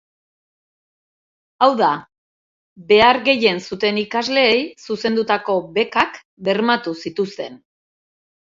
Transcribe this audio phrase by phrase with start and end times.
[1.65, 1.89] Hau da,
[2.93, 4.57] behar gehien zuten ikasleei
[4.89, 7.63] zuzendutako bekak bermatu zituzten.